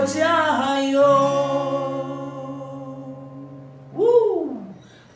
[0.00, 1.02] 我加油。
[3.94, 4.56] 呜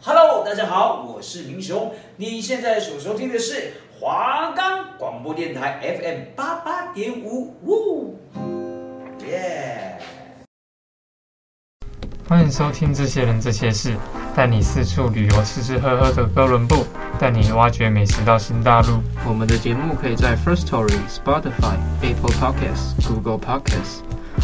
[0.02, 8.18] ，Hello，大家好，我是明雄，你现在所收听的是华冈广播电台 FM 八八点五，呜，
[9.28, 9.96] 耶。
[12.28, 13.94] 欢迎收听这些人这些事，
[14.34, 16.84] 带你四处旅游，吃吃喝喝的哥伦布，
[17.20, 19.00] 带你挖掘美食到新大陆。
[19.28, 24.00] 我们的节目可以在 First Story、Spotify、Apple Podcasts、Google Podcasts、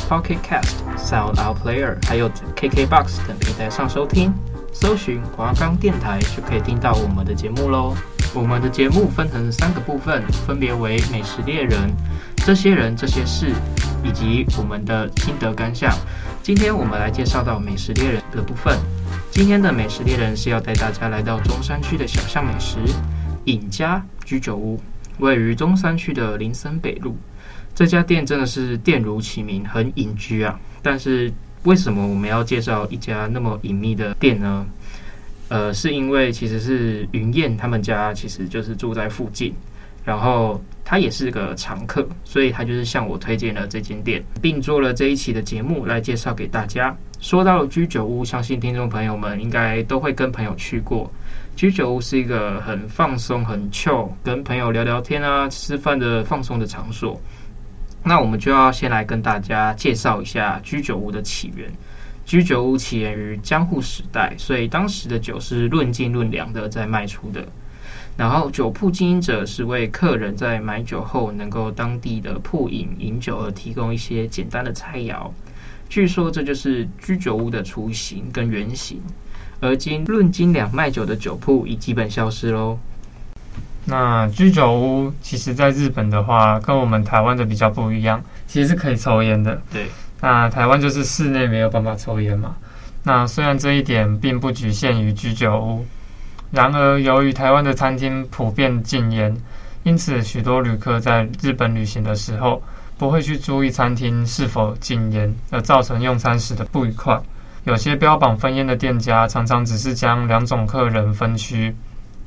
[0.09, 4.33] Pocket Cast、Sound Out Player，还有 KKBox 等平台上收听。
[4.73, 7.95] 搜寻华冈电台就可以听到我们的节目喽。
[8.35, 11.91] 我们的节目分成三个部分，分别为美食猎人、
[12.37, 13.53] 这些人这些事，
[14.05, 15.93] 以及我们的心得感想。
[16.43, 18.79] 今天我们来介绍到美食猎人的部分。
[19.31, 22.77] 今天的美食猎人是要带大家来到中山区的小巷美食
[23.45, 24.81] 隐家居酒屋，
[25.19, 27.17] 位于中山区的林森北路。
[27.79, 30.59] 这家店真的是店如其名，很隐居啊。
[30.83, 31.33] 但是
[31.63, 34.67] 为什么我们要介绍一家那么隐秘的店呢？
[35.47, 39.55] 呃，是因为其实是云燕他们家其实就是住在附近，
[40.05, 40.61] 然后。
[40.91, 46.97] 他也是个常客，所以他就是向我推荐了这间店，并做了这一期的节目来介绍给大家。
[47.21, 51.13] 说到居酒屋，相信听众朋友们应该都会跟朋友去过。
[51.55, 57.21] 居酒屋是一个很放松、很 chill，跟朋友聊聊天啊、吃饭的放松的场所。
[58.09, 61.71] 那我们就要先来跟大家介绍一下居酒屋的起源。
[62.25, 67.47] 居酒屋起源于江户时代，所以当时的酒是论斤论两的在卖出的。
[68.17, 75.31] 然后酒铺经营者是为客人在买酒后能够当地的铺饮饮酒而提供一些简单的菜肴。
[75.89, 79.01] 据说这就是居酒屋的雏形跟原型。
[79.61, 82.79] 而今论斤两卖酒的酒铺已基本消失喽。
[83.91, 89.59] 那居酒屋其实在日本的话，跟我们台湾的比较不一样，其实是可以抽烟的。
[89.73, 89.87] 对。
[90.21, 92.55] 那台湾就是室内没有办法抽烟嘛。
[93.03, 95.87] 那虽然这一点并不局限于居酒屋。
[96.51, 99.35] 然而，由于台湾的餐厅普遍禁烟，
[99.85, 102.63] 因此许多旅客在日本旅行的时候
[102.99, 107.19] 不会去注意餐厅是否禁烟，而造成用餐时的不愉快。
[107.65, 111.75] 有些标榜分烟的店家常常只是将两种客人分区，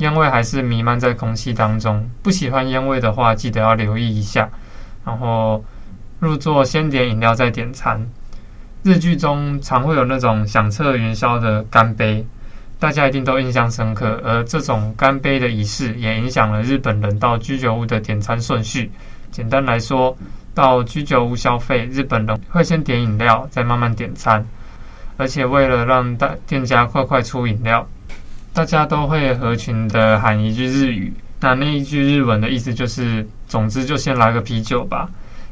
[0.02, 2.10] 烟味还是弥漫在空气当中。
[2.24, 4.50] 不喜欢烟味的话，记得要留意一下。
[5.06, 5.64] 然后
[6.20, 8.04] 入座先点饮料再点餐。
[8.82, 12.26] 日剧中常会有那种响彻云霄的干杯。
[12.80, 18.92] 大家一定都印象深刻，而这种干杯的仪式也影响了日本人到居酒屋的点餐顺序。
[19.30, 20.18] 简单来说，
[20.56, 24.44] 到居酒屋消费，日本人会先点饮料，再慢慢点餐。
[25.18, 27.88] 而且为了让大店家快快出饮料，
[28.54, 31.14] 大家都会合群的喊一句日语。
[31.40, 35.10] 那那一句日文的意思就是：总之就先来个啤酒吧。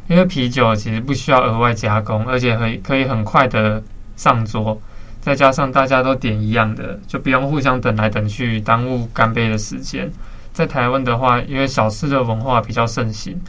[0.08, 3.82] 因为啤酒其实不需要额外加工，而且可以可以很快的
[4.16, 4.80] 上桌。
[5.22, 10.12] 再加上大家都点一样的，就不用互相等来等去，耽误干杯的时间。
[10.52, 13.40] 在台湾的话，因为小吃的文化比较盛行，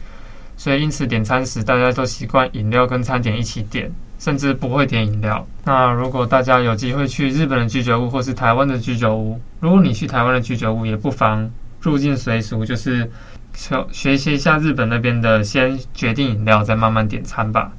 [0.55, 5.43] 所以因此点餐时大家都习惯饮料跟餐点一起点，甚至不会点饮料。
[5.65, 11.49] 那如果大家有机会去日本的居酒屋或是台湾的居酒屋，如果你去台湾的居酒屋，也不妨
[11.81, 13.09] 入境随俗，就是
[13.55, 17.71] 学学习一下日本那边的，先决定饮料，再慢慢点餐吧。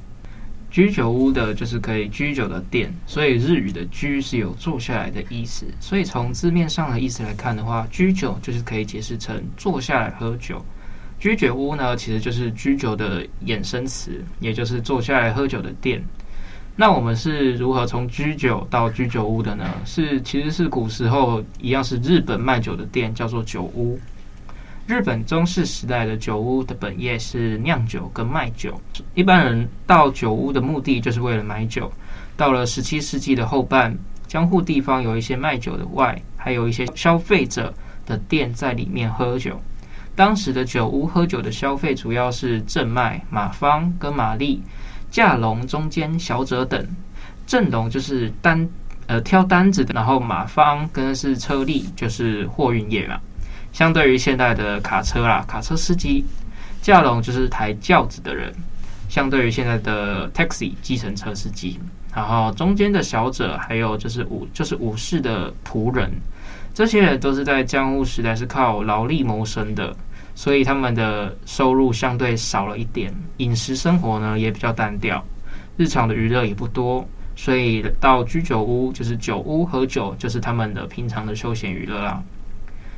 [0.69, 5.65] 居酒屋的就是可以居酒的店，所以日语的“居”是有坐下来的意思。
[5.79, 10.61] 所以从字面上的意思来看的话，居酒就是可以解释成坐下来喝酒。
[11.19, 16.03] 居酒屋呢，其实就是居酒的衍生词，也就是坐下来喝酒的店。
[16.75, 19.63] 那我们是如何从居酒到居酒屋的呢？
[19.85, 23.99] 是其实是古时候一样是日本卖酒的店，叫做酒屋。
[24.87, 28.81] 日本中世时代的酒屋的本业是酿酒跟卖酒，
[29.13, 31.91] 一般人到酒屋的目的就是为了买酒。
[32.35, 33.95] 到了十七世纪的后半，
[34.27, 37.71] 江户地方有一些卖酒的外，还有一些消费者
[38.05, 39.61] 的店在里面喝酒。
[40.15, 44.61] 当时的酒屋喝酒的消费主要是正卖、马方跟马力、
[45.13, 46.83] 架龙、中间小者等。
[47.45, 48.67] 正龙就是单
[49.05, 53.19] 呃挑单子的，然后马方跟是车力，就是货运业嘛。
[53.71, 56.25] 相对于现代的卡车啦，卡车司机，
[56.81, 58.51] 架龙就是抬轿子的人。
[59.07, 61.79] 相对于现在的 taxi，计程车司机，
[62.15, 66.11] 然后中间的小者，还有就是武，就是武士的仆人，
[66.73, 69.95] 这些人都是在江户时代是靠劳力谋生的，
[70.35, 75.23] 所以他们的收入相对少了一点，饮食生活呢也比较单调，
[75.77, 82.21] 日常的娱乐也不多，所以到居酒屋就是酒屋喝酒，就是他们的平常的休闲娱乐啦。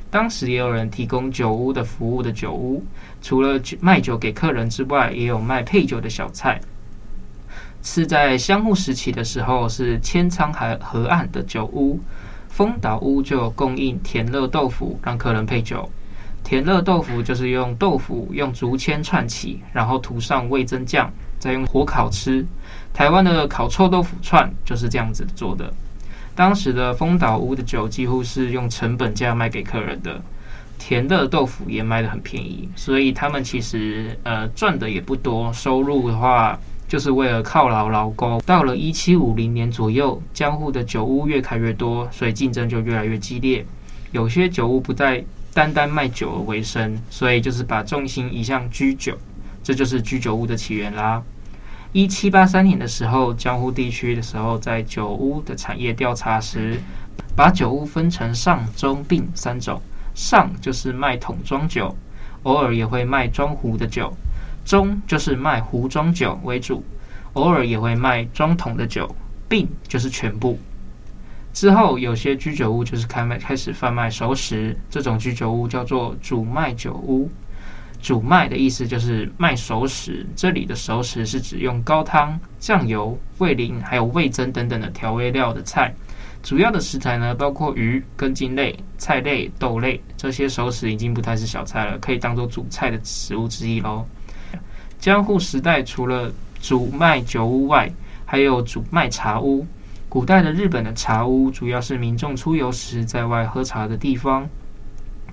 [0.10, 2.82] 当时也有人提供酒屋的服务的酒屋，
[3.22, 6.60] 除了卖酒给客人之外，也有卖配酒的小菜。
[7.82, 12.00] 是在相互时期的时候，是千仓海河岸的酒屋，
[12.48, 15.88] 丰岛屋就供应甜乐豆腐，让客人配酒。
[16.46, 22.46] 甜热豆腐就是用豆腐用竹签串起，然后涂上味增酱，再用火烤吃。
[22.94, 25.74] 台湾的烤臭豆腐串就是这样子做的。
[26.36, 30.22] 当时的丰岛屋的酒几乎是用成本价卖给客人的，
[30.78, 38.40] 田乐豆腐也卖得很便宜，所以他们其实呃赚的也不多，收入的话就是为了犒劳劳工。
[38.46, 43.66] 到了一七五零年左右，江户的酒屋越开越多，所以竞争就越来越激烈。
[44.12, 45.24] 有些酒屋不再
[45.56, 49.18] 单单卖酒而为生，所以就是把重心移向居酒，
[49.64, 51.24] 这就是居酒屋的起源啦。
[51.94, 56.78] 一七八三年的时候，江户地区的时候，在酒屋的产业调查时，
[57.38, 59.82] 把酒屋分成上、中、并三种。
[60.14, 61.96] 上就是卖桶装酒，
[62.44, 64.12] 偶尔也会卖装壶的酒；
[64.66, 66.84] 中就是卖壶装酒为主，
[67.32, 69.06] 偶尔也会卖装桶的酒；
[69.48, 70.60] 并就是全部。
[71.56, 77.32] 之后，有些居酒屋就是开卖开始贩卖熟食，这种居酒屋叫做主卖酒屋。
[78.02, 85.96] 主卖的意思就是卖熟食，这里的熟食是指用高汤、酱油、味淋还有味噌等等的调味料的菜。
[86.44, 90.04] 主要的食材呢，包括鱼、根茎类、菜类、豆类。
[90.18, 94.06] 这些熟食已经不太是小菜了，可以当做主菜的食物之一喽。
[95.00, 96.30] 江户时代除了
[96.62, 97.90] 主卖酒屋外，
[98.26, 99.66] 还有主卖茶屋。
[100.16, 104.48] 古代的日本的茶屋主要是民众出游时在外喝茶的地方。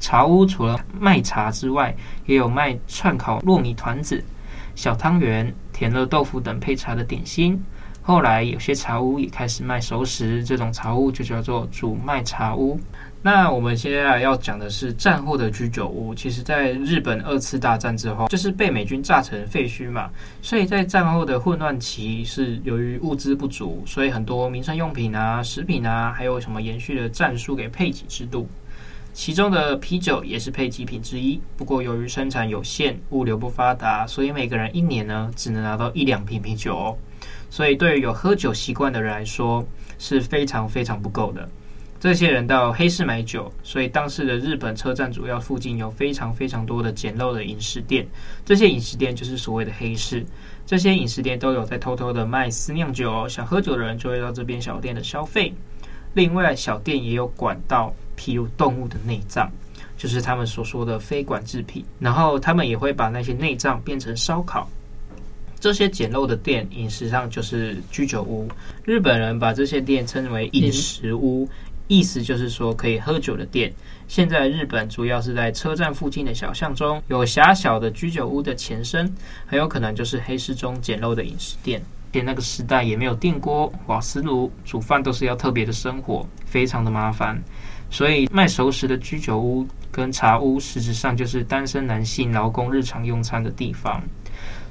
[0.00, 1.94] 茶屋除了卖茶之外，
[2.26, 4.20] 也有卖串烤糯米团子、
[4.74, 7.64] 小汤圆、甜乐豆腐等配茶的点心。
[8.02, 12.80] 后来有些茶屋也开始卖熟食，这种茶屋就叫做煮卖茶屋。
[13.24, 16.12] 那我们现在要讲的是战后的居酒屋。
[16.12, 20.10] 其实，在日本二次大战之后，就是被美军炸成废墟嘛，
[20.42, 28.48] 所以在战后的混乱期，是由于物资不足，所以很多民生用品啊、食品啊，还有什么延续的战术给配给制度。
[29.12, 36.96] 其中的啤酒也是配给品之一，不过由于生产有限，物流不发达，所以每个人一年呢只能拿到一两瓶啤酒哦。
[37.50, 39.64] 所以对于有喝酒习惯的人来说
[39.98, 41.48] 是非常非常不够的。
[42.02, 48.04] 这些人到黑市买酒，所以当时的日本车站主要附近有非常非常多的简陋的饮食店，
[48.44, 50.26] 这些饮食店就是所谓的黑市。
[50.66, 55.54] 这些饮食店都有在偷偷的卖私酿酒哦，想喝酒的人就会到这边小店的消费。
[56.12, 57.94] 另外，小店也有管道。
[58.18, 59.48] 譬如动物的内脏，
[59.96, 61.84] 就是他们所说的非管制品。
[62.00, 64.68] 然后他们也会把那些内脏变成烧烤。
[65.60, 68.48] 这些简陋的店，饮食上就是居酒屋。
[68.84, 71.48] 日本人把这些店称为饮食屋，
[71.88, 73.72] 意思就是说可以喝酒的店。
[74.08, 79.12] 现在日本主要是在车站附近的小巷中有狭小的居酒屋的前身，
[79.46, 81.82] 很有可能就是黑市中简陋的饮食店。
[82.12, 87.42] 连那个时代也没有电锅、瓦斯炉，煮饭都是要特别的生火，非常的麻烦。
[87.88, 94.02] 所以卖熟食的居酒屋跟茶屋，实质上就是单身男性劳工日常用餐的地方。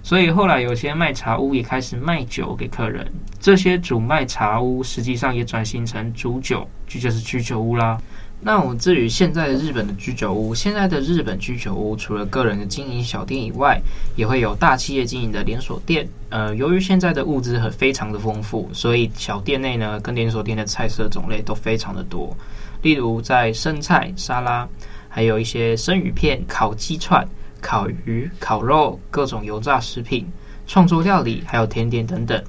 [0.03, 3.05] 所以后来有些卖茶屋也开始卖酒给客人。
[3.39, 7.99] 这些主卖茶屋实际上也转型成主酒，就就是居酒屋啦。
[8.43, 13.79] 那我至于现在的日本的居酒屋，现在的日本居酒屋除了个人的经营小店以外，
[14.15, 16.07] 也会有大企业经营的连锁店。
[16.29, 22.35] 呃，由于现在的物资很非常的丰富，所以小店内呢跟连锁店的菜色种类都非常的多。
[22.81, 24.67] 例如，在生菜、沙拉，
[25.07, 27.23] 还有一些生鱼片、烤鸡串、
[27.61, 30.27] 烤鱼、烤肉、各种油炸食品、
[30.67, 32.43] 创作料理，还有甜点等等。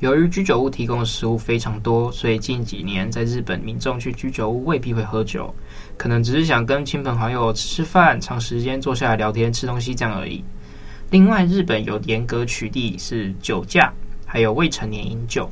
[0.00, 5.52] 由于居酒屋提供的食物非常多，所以近几年在日本，民众去居酒屋未必会喝酒，
[5.96, 10.42] 可能只是想跟亲朋好友吃饭，长时间坐下来聊天、吃东西这样而已。
[11.10, 13.92] 另外，日本有严格取缔是酒驾，
[14.24, 15.50] 还有未成年饮酒。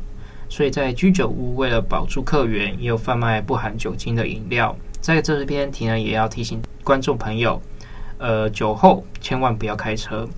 [0.48, 4.76] 所以在居酒屋，为了保住客源，也有贩卖不含酒精的饮料。
[5.00, 7.60] 在这边提呢，也要提醒观众朋友，
[8.18, 10.28] 呃，酒后千万不要开车。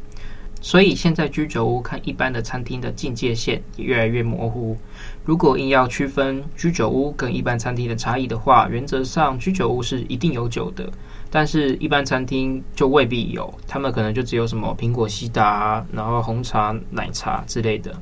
[0.60, 4.76] 所以现在居酒屋看一般的餐厅的境界线也越来越模糊。
[5.24, 10.90] 如果硬要区分居酒屋跟一般餐厅的差异的话，原则上居酒屋是一定有酒的，
[11.30, 17.94] 但是一般餐厅就未必有，他们可能就只有什么苹果西达，然后红茶、奶茶之类的。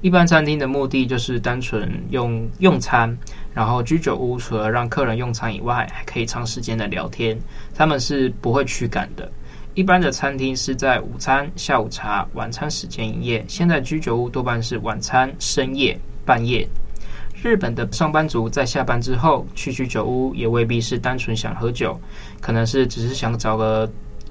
[0.00, 3.14] 一般餐厅的目的就是单纯用用餐，
[3.54, 7.38] 然后居酒屋除了让客人用餐以外，还可以长时间的聊天。
[7.74, 9.30] 他们是不会驱赶的。
[9.74, 16.68] 一般的餐厅是在午餐、下午茶、晚餐时间营业，现在居酒屋多半是晚餐、深夜、半夜。
[17.42, 22.00] 日本的上班族在下班之后去居酒屋，也未必是单纯想喝酒，
[22.40, 23.90] 可能是只是想找个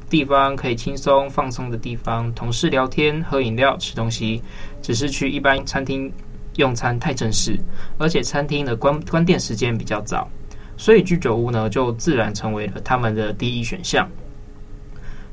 [0.10, 4.42] 地方，可以轻松放松的地方，同事聊天、喝饮料、吃东西。
[4.82, 6.12] 只是去一般餐厅
[6.56, 7.60] 用餐太正式，
[7.98, 10.30] 而且餐厅的关关店时间比较早，
[10.78, 14.10] 所以居酒屋呢就自然成为了他们的第一选项。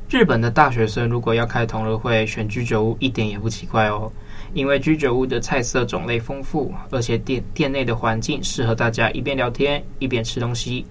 [0.09, 4.11] 日本的大学生如果要开同乐会，选居酒屋一点也不奇怪哦，
[4.55, 10.85] 因为居酒屋的菜色种类丰富，而且店店内的环境适合大家一边聊天一边吃东西。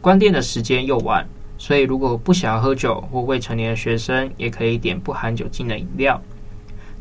[0.00, 1.26] 关店的时间又晚，
[1.58, 6.22] 所以如果不想要喝酒或未成年的学生，也可以点不含酒精的饮料。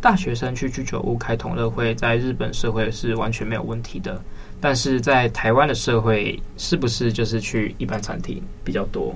[0.01, 4.21] 大学生去居酒屋开同乐会，在日本社会是完全没有问题的，
[4.61, 9.13] 但是在台湾的社会，是不是就是去一般餐厅比较多？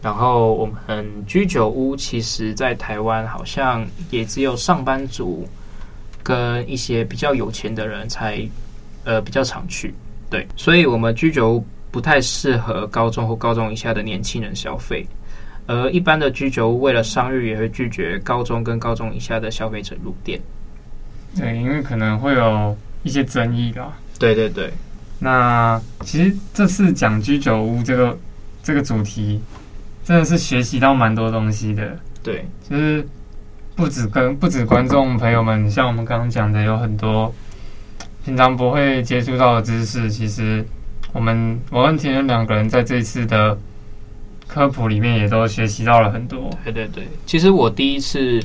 [0.00, 5.46] 然后我们居酒屋，其实，在台湾好像也只有上班族
[6.22, 8.44] 跟一些比较有钱的人才，
[9.04, 9.94] 呃，比较常去。
[10.28, 15.06] 对，所以我们居酒屋不太适合高中或高中以下的年轻人消费。
[15.66, 20.40] 而一般的居酒屋为了商誉，也会拒绝高中跟高中以下的消费者入店。
[21.36, 23.96] 对，因为可能会有一些争议吧。
[24.18, 24.70] 对对对。
[25.18, 28.18] 那其实这次讲居酒屋这个
[28.62, 29.40] 这个主题。
[30.04, 33.06] 真的是学习到蛮多东西的，对，就是
[33.76, 37.32] 不止跟不止观众朋友们，像我们刚刚讲的，有很多
[38.24, 40.10] 平常不会接触到的知识。
[40.10, 40.66] 其实
[41.12, 43.56] 我们我跟田园两个人在这一次的
[44.52, 46.50] 科普里面，也都学习到了很多。
[46.62, 48.38] 对对对，其实我第一次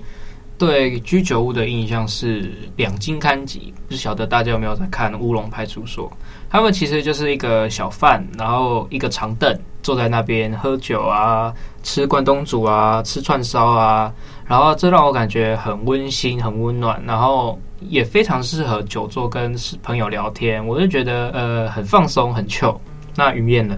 [0.57, 6.09] 对居酒屋的印象是两津勘吉，不晓得大家有没有在看《乌龙派出所》？
[6.49, 9.53] 他们其实就是一个小贩，然后一个长凳。
[9.83, 14.11] 坐在那边喝酒啊，吃关东煮啊，吃串烧啊，
[14.45, 20.65] 然后这让我感觉很温馨、很温暖，然后也非常适合久坐跟朋友聊天。
[20.65, 22.77] 我就觉得呃很放松、很 chill。
[23.15, 23.77] 那鱼面呢？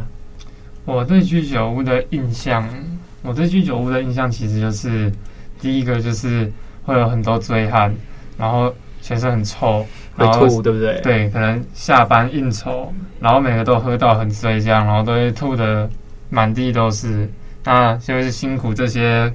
[0.86, 2.68] 我对居酒屋的印象，
[3.22, 5.12] 我对居酒屋的印象其实就是
[5.62, 6.52] 第一个就是
[6.84, 7.94] 会有很多醉汉，
[8.38, 9.86] 然后全身很臭。
[10.16, 11.00] 会吐，对不对？
[11.00, 15.90] 对，可能下班应酬，然后每个都喝到很醉，这样，然后都会吐得
[16.30, 17.30] 满地都是。
[17.64, 19.32] 那就是辛苦这些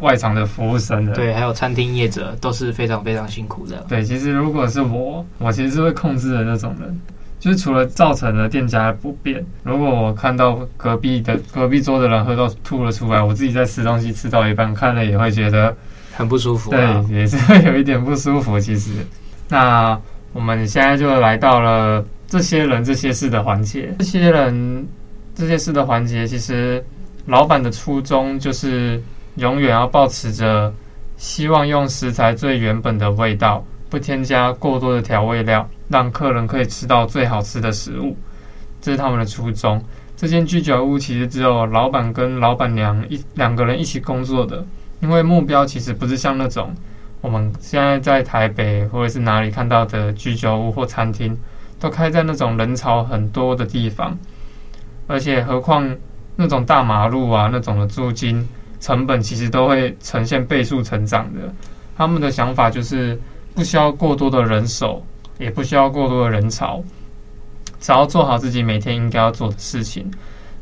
[0.00, 3.84] 外场的服务生的，对，还有餐厅业者都是非常非常辛苦的。
[3.86, 7.00] 对，其实如果是我，我其实是会控制的那种人，
[7.38, 15.76] 就是除了造成了店家的不便，如果我看到隔壁的隔壁桌的人喝到吐了出来，我自己在吃东西吃到一半，看了也会觉得
[16.12, 17.04] 很不舒服啊。
[17.08, 18.90] 对，也是会有一点不舒服，其实。
[19.48, 19.98] 那
[20.32, 23.94] 我们现在就来到了这些人这些事的环节。
[23.98, 24.86] 这些人
[25.34, 26.84] 这些事的环节，其实
[27.26, 29.00] 老板的初衷就是
[29.36, 30.72] 永远要保持着
[31.16, 38.16] 希望用食材最原本的味道，不添加过多的调味料，让客人可以吃到最好吃的食物。
[38.80, 39.82] 这是他们的初衷。
[40.16, 44.64] 这间居酒屋其实只有老板跟老板娘一两个人一起工作的，
[45.00, 46.74] 因为目标其实不是像那种。
[47.20, 51.36] 我们现在在台北或者是哪里看到的居酒屋或餐厅，
[51.80, 54.16] 都开在那种人潮很多的地方，
[55.08, 55.92] 而且何况
[56.36, 61.52] 那种大马路啊，那种的租金成本其实都会呈现倍数成长的。
[61.96, 63.20] 他们的想法就是
[63.54, 65.04] 不需要过多的人手，
[65.38, 66.82] 也不需要过多的人潮，
[67.80, 70.10] 只要做好自己每天应该要做的事情，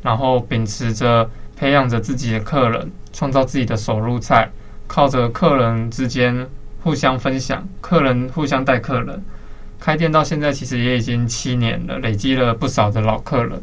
[0.03, 4.49] 然后秉持着培养着自己的客人，创造自己的手入菜。
[4.89, 6.49] 靠着客人之间
[6.81, 9.21] 互相分享，客人互相带客人，
[9.81, 13.61] 开店到现在其实也已经七年了，累积了不少的老客人。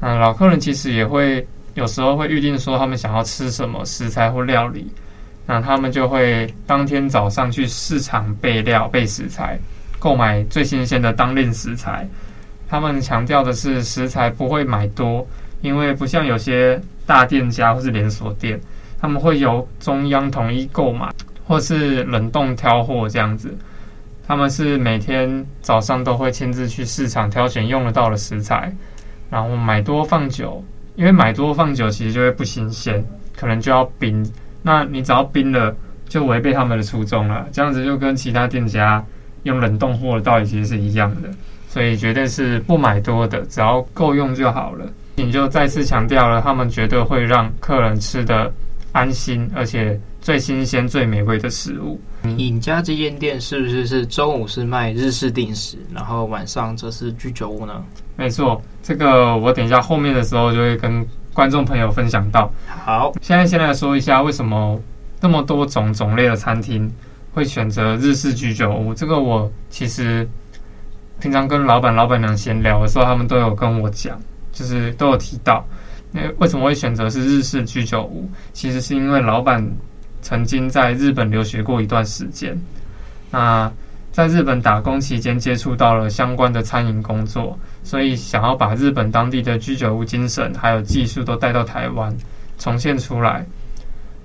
[0.00, 4.92] 嗯，老客人其实也会有时候会预定说他们想要吃什么食材或料理，
[5.46, 9.58] 那他们就会当天早上去市场备料备食材，
[9.98, 12.08] 购买最新鲜的当令食材。
[12.68, 15.26] 他们强调的是食材不会买多，
[15.60, 18.60] 因为不像有些大店家或是连锁店。
[19.00, 21.08] 他们会由中央统一购买，
[21.44, 23.56] 或是冷冻挑货这样子。
[24.26, 28.74] 他们是每天早上都会亲自去市场挑选用得到的食材，
[29.30, 30.64] 然后买多放久。
[30.96, 33.04] 因为买多放久其实就会不新鲜，
[33.36, 34.26] 可能就要冰。
[34.62, 35.76] 那你只要冰了，
[36.08, 37.46] 就违背他们的初衷了。
[37.52, 39.04] 这样子就跟其他店家
[39.46, 41.30] 用冷冻货的道理其实是一样的。
[41.68, 44.84] 所以绝对是不买多的，只要够用就好了。
[45.16, 48.52] 你就再次强调了，他们绝对会让客人吃的。
[48.92, 52.00] 安心，而且最新鲜、最美味的食物。
[52.38, 57.84] 尹家这间店是不是是中午是卖日式定食，然后晚上则是居酒屋呢？
[58.16, 62.50] 没错，这个我等一下后面的时候就会跟观众朋友分享到。
[62.66, 64.80] 好，现在先来说一下为什么
[65.20, 66.90] 那么多种种类的餐厅
[67.36, 68.94] 会选择日式居酒屋。
[68.94, 70.26] 这个我其实
[71.20, 74.18] 平常跟老板、老板娘闲聊的时候，他们都有跟我讲，
[74.52, 75.62] 就是都有提到。
[76.10, 78.26] 那为什么会选择是日式居酒屋？
[78.54, 79.62] 其实是因为老板
[80.22, 82.58] 曾经在日本留学过一段时间，
[83.30, 83.70] 那
[84.12, 92.16] 在日本打工期间接触到了相关的餐饮工作，所以想要把日本当地的居酒屋精神还有技术都带到台湾，
[92.56, 93.44] 重现出来，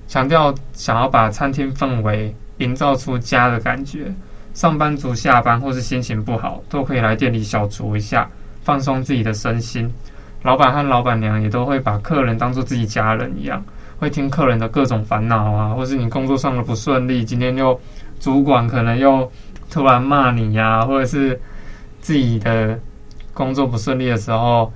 [0.08, 4.14] 强调想要把餐厅氛围营造出家的感觉。
[4.54, 8.30] 上班族下班或是心情不好，都可以来店里小酌一下，
[8.64, 9.90] 放松自己的身心。
[10.44, 13.64] 老板和老板娘也都会把客人当做自己家人一样，
[13.98, 17.80] 会听客人的各种烦恼啊，或是你工作上的不顺利，今天又
[18.20, 19.32] 主管可能又
[19.70, 21.40] 突然骂你呀、或者是
[22.02, 22.78] 自己的
[23.34, 24.74] 工作不顺利的时候，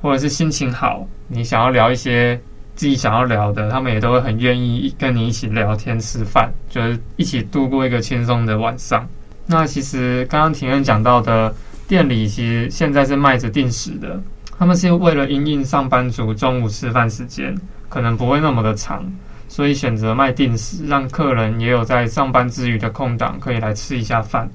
[0.00, 2.40] 或者是心情好，你想要聊一些
[2.80, 9.06] 自己想要聊的，他们也都会很愿意跟你一起聊天吃饭，就是一起度过一个轻松的晚上。
[9.44, 11.54] 那其实刚刚庭院讲到的
[11.86, 14.18] 店里，其实现在是卖着定时的，
[14.58, 17.54] 他们是为了因应上班族中午吃饭时间
[17.90, 19.04] 可能不会那么的长，
[19.46, 24.48] 所以选择卖定时，让客人也有在上班之余的空档可以来吃一下饭。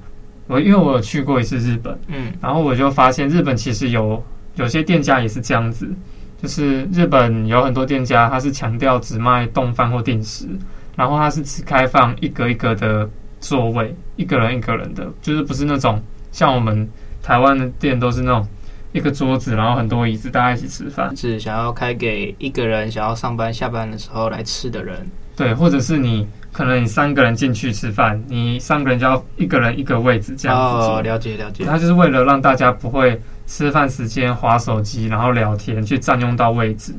[0.48, 4.20] 我因为我有去过一次日本，嗯，然后我就发现日本其实有
[4.56, 5.88] 有些店家也是这样子。
[6.40, 10.46] 就是日本有很多店家，他是强调只卖冻饭或定时，
[10.94, 13.08] 然后他是只开放一格一格的
[13.40, 16.00] 座位，一个人一个人的，就是不是那种
[16.32, 16.86] 像我们
[17.22, 18.46] 台湾的店都是那种
[18.92, 21.16] 一个桌子，然后很多椅子，大家一起吃饭。
[21.16, 24.94] 是想要开给一个人想要上班下班的时候来吃的人。
[25.34, 30.86] 对，或者是你可能你三个人进去吃饭，你三个人就要一个人一个位置这样子。
[30.88, 31.64] 哦，了解了解。
[31.64, 33.18] 他就是为了让大家不会。
[33.46, 36.94] 吃饭时间划手机，然后聊天，去占用到位置。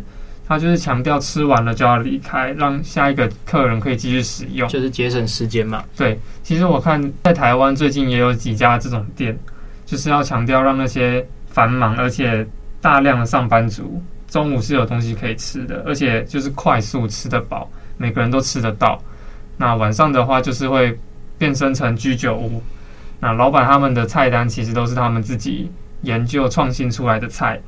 [0.47, 5.83] 他就是强调吃完了就要离开，让下一个客人可以继续使用，就是节省时间嘛。
[5.97, 9.37] 对，其实我看在台湾最近也有几家这种店，
[9.85, 12.47] 就是要强调让那些繁忙而且
[12.79, 18.97] 大量的上班族中午是有东西可以吃的，而且就是快速吃得饱，每个人都吃得到。
[19.57, 20.97] 那晚上的话就是会
[21.37, 22.63] 变身成居酒屋，
[23.19, 25.69] 那老板他们的菜单其实都是他们自己。
[26.01, 27.59] 研究创新出来的菜，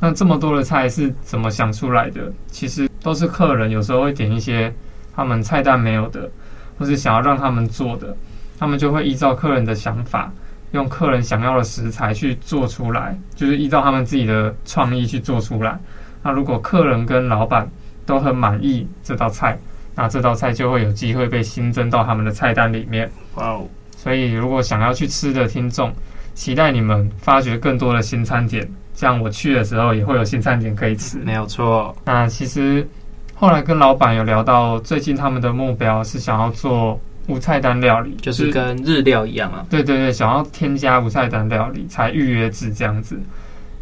[0.00, 2.32] 那这么多的菜是怎么想出来的？
[2.48, 4.72] 其实都是客人有时候会点一些
[5.14, 6.30] 他们菜单没有的，
[6.78, 8.16] 或是想要让他们做的，
[8.58, 10.32] 他们就会依照客人的想法，
[10.72, 15.78] 用客人想要的食材去做出来，就是依照他们自己的创意去做出来。
[16.22, 17.68] 那如果客人跟老板
[18.06, 19.58] 都很满意这道菜，
[19.94, 23.10] 那这道菜就会有机会被新增到他们的菜单里面。
[23.34, 23.68] 哇哦！
[23.96, 25.92] 所以如果想要去吃的听众，
[26.34, 31.18] 期待你们发掘更多的新餐点，这样我去的时候也会有新餐点可以吃。
[31.18, 31.94] 没有错。
[32.04, 32.86] 那其实
[33.34, 39.64] 后来跟老板有聊到，最近他们的目标是想要做无菜单料理，就是跟日料一样啊。
[39.68, 43.20] 对对对，想要添加无菜单料理，才预约制这样子，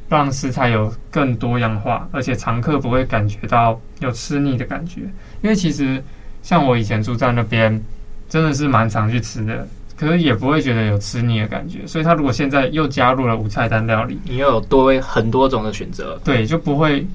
[0.08, 5.02] 让食材有更多样化，而且常客不会感觉到有吃腻的感觉。
[5.42, 6.02] 因为其实
[6.42, 7.82] 像我以前住在那边，
[8.28, 9.66] 真的是蛮常去吃的。
[10.00, 17.06] 可是也不会觉得有吃腻的感觉，所以他如果现在又加入了无菜单料理，你又有多很多种的选择，对，就不会，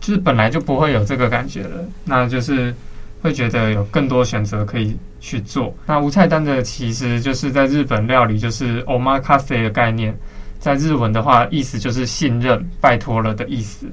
[0.00, 2.74] 就是本来就不会有这个感觉了，那就是
[3.22, 5.74] 会觉得有更多选择可以去做。
[5.86, 10.14] 那无菜单的其实就是在日本料理就是 omakase 的概念，
[10.58, 13.86] 在日文的话意思就是信任、拜托了的意思，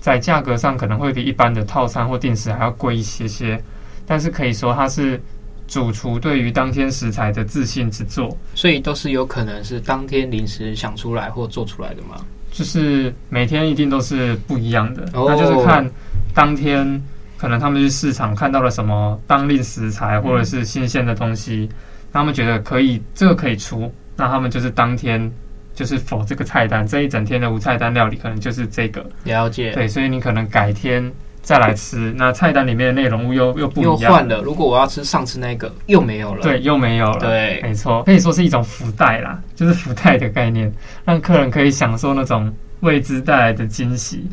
[0.00, 3.62] 在价格上可能会比一般的套餐或定食还要贵一些些，
[4.04, 5.22] 但是可以说它是。
[5.68, 12.24] 主厨对于当天食材的自信之作，所以都是有可能是当天临时想出来或做出来的吗？
[12.50, 15.88] 就是每天一定都是不一样的，那就是看
[16.34, 17.00] 当天
[17.36, 21.68] 可能他们去市场看到了什么当令食材或者是新鲜的东西，
[22.12, 25.30] 他们觉得可以，这个可以出，那他们就是当天
[25.74, 29.04] 就是否这个菜单，这一整天的无菜单料理可能就是这个。
[29.24, 29.70] 了解。
[29.72, 31.12] 对，所以你可能改天。
[31.48, 34.42] 再来吃，那菜单里面的内容物又又不一样，又换了。
[34.42, 36.42] 如果我要吃上次那个，又没有了。
[36.42, 37.20] 对，又没有了。
[37.20, 40.70] 对，没错，可以说是一种福袋啦，就是福袋的概念，
[41.06, 44.28] 让客人可以享受那种未知带来的惊喜。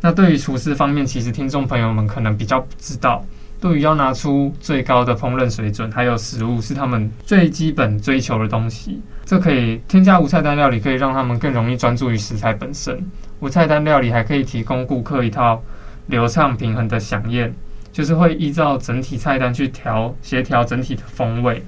[0.00, 3.22] 那对于厨师方面，其实听众朋友们可能比较不知道，
[3.60, 8.98] 对于要拿出最高的烹饪水准，还有食物是他们最基本追求的东西。
[9.26, 12.98] 这可以添加无菜单料理，可以让他们更容易专注于食材本身。
[13.40, 15.62] 无菜单料理还可以提供顾客一套。
[16.06, 17.52] 流畅平衡的响宴，
[17.92, 21.62] 就是会依照整体菜单去调协调整体的风味，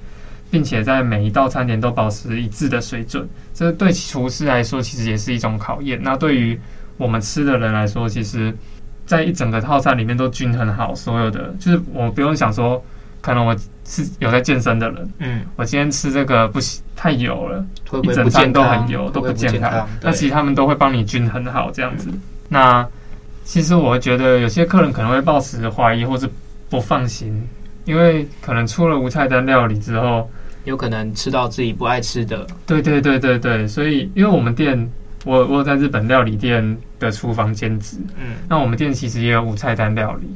[0.50, 3.28] 并且在每一道餐点都保持一致的水准。
[3.52, 6.00] 这对厨师来说，其实也是一种考验。
[6.02, 6.58] 那对于
[6.96, 8.52] 我们吃的人来说，其实，
[9.06, 12.82] 在一整个套餐里面都均衡好，所有的就是我不用想说，
[13.20, 17.64] 可能我是有在健身的人，嗯，我今天吃这个不行，太油了，
[18.02, 19.88] 一整餐都很油，都不健康。
[20.02, 22.08] 那其实他们都会帮你均衡好这样子。
[22.10, 22.88] 嗯、那
[23.44, 26.28] 其实我觉得有些客人可能会抱持怀疑或是
[26.70, 27.46] 不放心，
[27.84, 30.28] 因为可能出了无菜单料理之后，
[30.64, 32.46] 有可能吃到自己不爱吃的。
[32.66, 34.90] 对对对对对，所以因为我们店，
[35.24, 40.26] 我我有在日本料理店的厨房兼职，嗯，那我们店其实也有无菜单料理。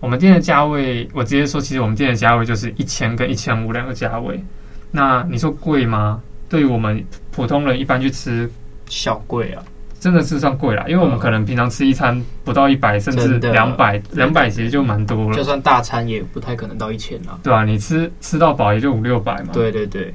[0.00, 4.42] 我们店的价位，我直接说，其实我们店的价位就是一千跟一千五两个价位。
[4.90, 6.22] 那你说贵吗？
[6.48, 8.50] 对于我们普通人一般去吃，
[8.88, 9.62] 小贵啊。
[10.00, 15.36] 真的是算贵了，因为我们可能平常吃一餐不到一百，甚至两百，两百其实就蛮多了。
[15.36, 17.38] 就算大餐也不太可能到一千啊。
[17.42, 19.50] 对啊，你吃吃到饱也就五六百嘛。
[19.52, 20.12] 对对对。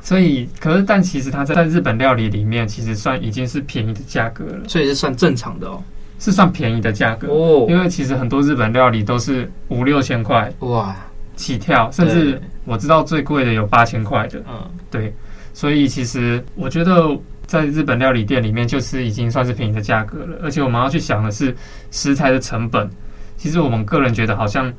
[0.00, 4.66] 所以，可是但其实它在在日本料理里面，其实算已经是便宜的价格了。
[4.66, 5.82] 所以是算正常的哦，
[6.18, 7.66] 是算便宜的价格哦。
[7.68, 10.96] 因为其实很多日本料理都是五六千块哇
[11.36, 14.38] 起跳，甚至我知道最贵的有八千块的。
[14.48, 15.14] 嗯，对。
[15.52, 17.14] 所以其实我觉得。
[17.46, 20.38] 在日本料理店里面，就是已经算是便宜的价格了。
[20.42, 21.54] 而且我们要去想的是
[21.90, 22.88] 食材的成本。
[23.36, 24.72] 其实我们个人觉得，好像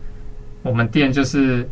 [0.63, 1.67] 我们店就是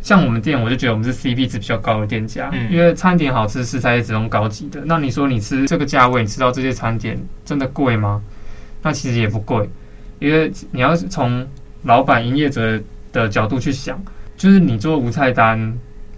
[0.00, 2.50] 像我们店，我就觉得我们是 CP 值比较高的店家。
[2.52, 2.72] 嗯。
[2.72, 4.82] 因为餐点好吃，食材也只用高级的。
[4.84, 8.22] 那你说你吃这个价位，你吃到这些餐点真的贵吗？
[8.82, 9.68] 那其实也不贵，
[10.18, 11.46] 因为你要从
[11.84, 12.80] 老板、营业者
[13.12, 13.96] 的角度去想，
[14.36, 15.72] 就是你做无菜单，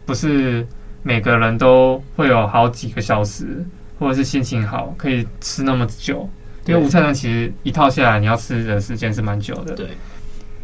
[0.07, 0.67] 不是
[1.03, 3.65] 每个人都会有好几个小时。
[3.99, 6.29] 或者是心情好，可以吃那么久，
[6.67, 9.75] 因为无菜单其实一套下来，你要吃的时间是蛮久的。
[9.75, 9.89] 对，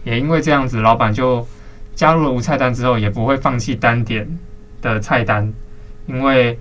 [0.05, 1.47] 也因为这样子，老板就
[1.95, 4.27] 加入了无菜单之后，也不会放弃单点
[4.83, 5.53] 的菜单，
[6.07, 6.59] 因为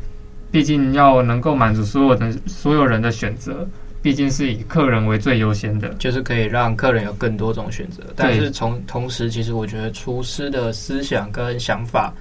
[0.52, 3.68] 毕竟要能够满足所有的所有人的选择，
[4.02, 8.04] 毕竟是以客人为最优先的，就是可以让客人有更多种选择。
[8.16, 12.14] 但是从同时，其实我觉得厨师的思想跟想法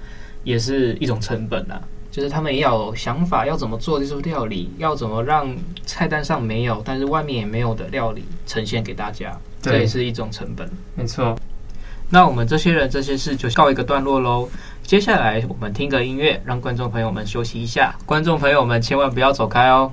[0.43, 1.81] 也是一种成本啊。
[2.11, 10.69] 就是他们也要有想法，要怎么做这种料理，要怎么让菜单上没有，但是外面也没有的料理呈现给大家，这也是一种成本。
[10.95, 11.37] 没错。
[12.09, 14.49] 那我们这些人这些事就告一个段落喽。
[14.81, 17.95] 接下来我们听个音乐，让观众朋友们休息一下。
[18.05, 19.91] 观众朋友们千万不要走开哦。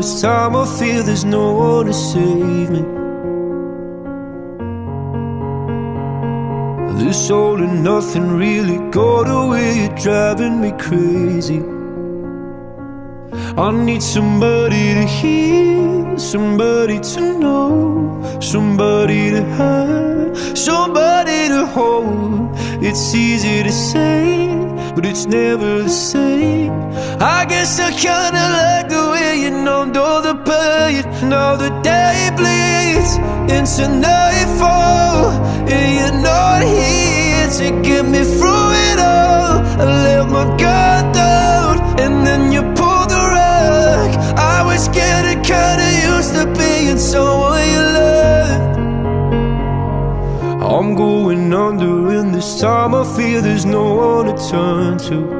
[0.00, 0.56] This time.
[0.56, 2.82] I feel there's no one to save me.
[7.00, 11.60] This all and nothing really got away, you're driving me crazy.
[13.64, 22.50] I need somebody to hear, somebody to know, somebody to have, somebody to hold.
[22.82, 24.50] It's easy to say
[24.94, 26.72] but it's never the same.
[27.20, 29.09] I guess I kinda like the
[31.02, 31.28] pain.
[31.28, 33.16] Now the day bleeds
[33.50, 35.30] into nightfall,
[35.68, 39.60] and you're not here to get me through it all.
[39.80, 44.10] I let my guard down, and then you pulled the rug.
[44.36, 48.78] I was getting kinda used to being someone you loved.
[50.62, 55.39] I'm going under, and this time I feel there's no one to turn to.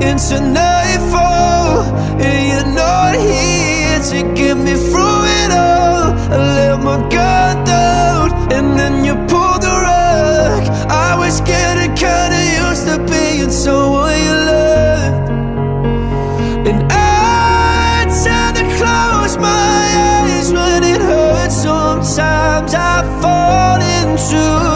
[0.00, 1.82] into nightfall,
[2.20, 6.14] and you're not here to get me through it all.
[6.32, 10.62] I let my guard down, and then you pulled the rug.
[10.90, 15.28] I was getting kinda used to being someone you loved,
[16.68, 21.56] and I tend to close my eyes when it hurts.
[21.62, 24.75] Sometimes I fall into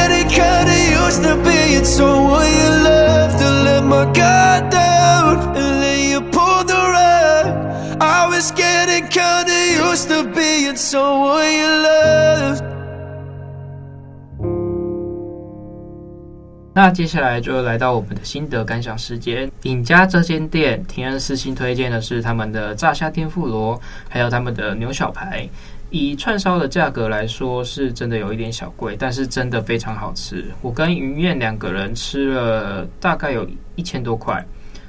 [16.73, 19.51] 那接下来就来到我们的心得感想时间。
[19.63, 25.47] 尹家这间店，庭恩私星推荐的是他们的炸虾天妇罗，还有他们的牛小排。
[25.91, 30.43] 以串烧的价格来说，是真的有一点小贵，但是真的非常好吃。
[30.61, 34.43] 我跟云燕两个人吃了大概有一千多块，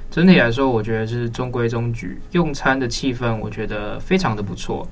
[0.09, 2.19] 整体来说，我觉得是中规中矩。
[2.31, 4.87] 用餐的气氛，我觉得非常的不错。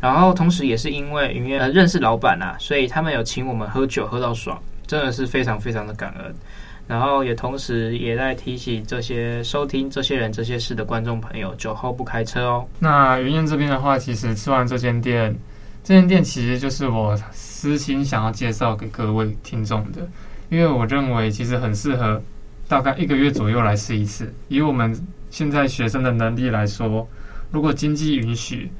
[0.00, 4.60] 然后，同时也是因为云燕认识老板啊，所以他们有请我们喝酒，喝到爽。
[4.86, 6.34] 真的是非常非常的感恩，
[6.88, 12.66] 然后也同时也在提醒这些收听这些人这些事的观众朋友，酒后不开车哦。
[12.80, 15.32] 那云燕这边的话，其实吃完这间店，
[15.82, 20.06] 这间店其实就是我私心想要介绍给各位听众的，
[20.48, 22.22] 因为我认为其实很适合
[22.68, 24.32] 大概一个月左右来吃一次。
[24.48, 24.94] 以我们
[25.30, 27.08] 现在学生的能力来说，
[27.50, 28.70] 如果经济允许，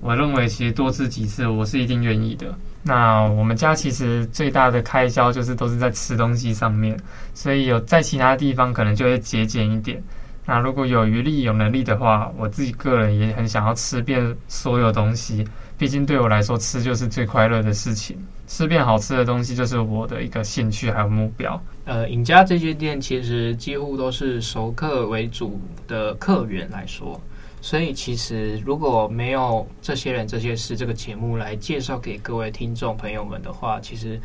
[0.00, 2.46] 我认为其实多吃几次，我是一定愿意的。
[2.82, 6.98] 那我们家其实最大的开销就是都是在吃东西上面，
[7.34, 10.02] 所以有在其他地方可能就会节俭一点。
[10.46, 15.46] 那如果有余力、有能力的话，我自己个人也很想要吃遍所有东西。
[15.78, 18.18] 毕竟对我来说，吃就是最快乐的事情。
[18.48, 21.60] 吃遍好吃的东西就是我的一个兴趣还有目标。
[21.84, 27.20] 呃，尹家这些店其实几乎都是熟客为主的客源来说。
[27.60, 34.18] 所以，其实如果没有这些人、这些事这个节目来介绍给各位听众朋友们的话，其实，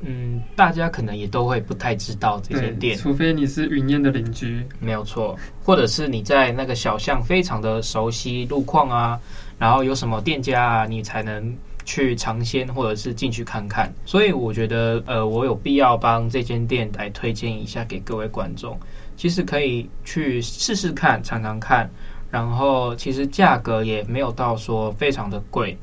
[0.00, 2.96] 嗯，大家可能也都会不太知道这间店。
[2.96, 9.18] 除非你是云燕的邻居，没有错，或者是你在那个小巷非常的熟悉路况啊，
[9.58, 13.92] 然后有什么店家啊，你才能去尝鲜或者是进去看看。
[14.06, 18.78] 所以，我觉得，呃，我有必要帮这间店来推荐一下给各位观众。
[19.16, 21.90] 其实可以去试试看，尝尝看。
[22.30, 25.76] 然后其实价格也没有到说非常的贵，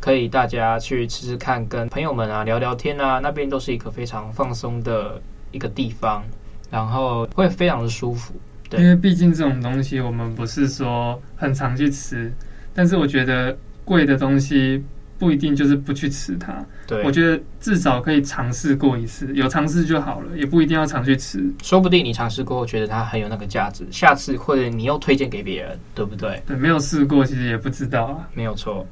[0.00, 5.20] 可以大家去吃吃看，跟朋友们啊聊聊天啊，那边都是一个非常放松的
[5.52, 6.24] 一个地方，
[6.70, 8.32] 然后会非常的舒服。
[8.70, 12.32] 对，因为毕竟这种东西我们不是说很常去吃，
[12.74, 14.82] 但是我觉得贵的东西。
[15.20, 21.44] 不一定就是不去吃它，对，我觉得至少可以尝试过一次，有尝试就好了，也不一定要常去吃。
[21.62, 26.42] 说不定你尝试过后觉得它很有那个价值，下次或者你又推荐给别人，对不对？
[26.46, 28.26] 对，没有试过其实也不知道啊。
[28.32, 28.86] 没有错。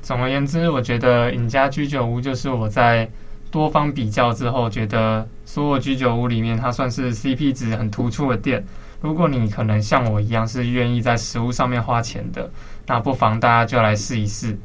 [0.00, 3.06] 总而言之，我觉得尹家居酒屋就是我在
[3.50, 8.64] 多方比较之后，觉得所有居酒屋里面它算是 CP 值很突出的店。
[9.02, 12.50] 如果你可能像我一样是愿意在食物上面花钱的，
[12.86, 14.56] 那不妨大家就来试一试。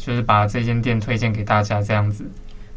[0.00, 2.24] 就是把这间店推荐给大家这样子。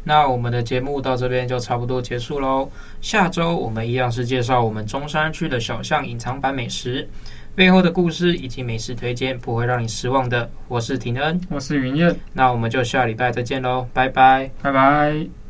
[0.02, 2.68] 那我们的节目到这边就差不多结束喽。
[3.00, 7.08] 下周我们一样是介绍我们中山区的小巷隐藏版美食
[7.54, 10.50] 背后的故事以及美食推荐，不会让你失望的。
[10.66, 15.41] 我是廷恩，我是云燕，那我们就下礼拜再见喽，拜拜，拜拜。